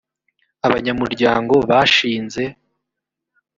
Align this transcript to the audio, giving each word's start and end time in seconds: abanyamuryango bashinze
abanyamuryango 0.67 1.55
bashinze 1.69 2.43